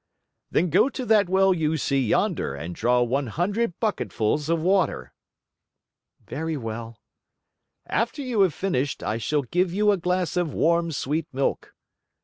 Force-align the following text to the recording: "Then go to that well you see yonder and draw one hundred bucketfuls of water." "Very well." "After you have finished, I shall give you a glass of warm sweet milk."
"Then 0.49 0.71
go 0.71 0.89
to 0.89 1.05
that 1.05 1.29
well 1.29 1.53
you 1.53 1.77
see 1.77 1.99
yonder 2.03 2.55
and 2.55 2.73
draw 2.73 3.03
one 3.03 3.27
hundred 3.27 3.79
bucketfuls 3.79 4.49
of 4.49 4.59
water." 4.59 5.13
"Very 6.25 6.57
well." 6.57 6.97
"After 7.85 8.23
you 8.23 8.41
have 8.41 8.55
finished, 8.55 9.03
I 9.03 9.19
shall 9.19 9.43
give 9.43 9.71
you 9.71 9.91
a 9.91 9.97
glass 9.97 10.37
of 10.37 10.55
warm 10.55 10.91
sweet 10.91 11.27
milk." 11.31 11.75